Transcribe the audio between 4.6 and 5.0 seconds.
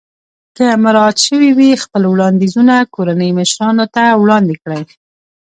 کړئ.